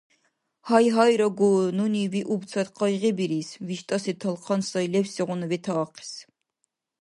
Гьайгьайрагу, 0.67 1.51
нуни 1.77 2.03
виубцад 2.13 2.67
къайгъибирис, 2.77 3.49
виштӀаси 3.67 4.13
талхъан 4.21 4.61
сай 4.69 4.85
левсигъуна 4.93 5.47
ветаахъес. 5.51 6.11